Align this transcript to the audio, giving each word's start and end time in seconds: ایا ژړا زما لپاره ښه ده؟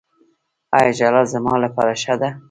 ایا 0.77 0.91
ژړا 0.97 1.21
زما 1.33 1.53
لپاره 1.65 1.93
ښه 2.01 2.15
ده؟ 2.21 2.29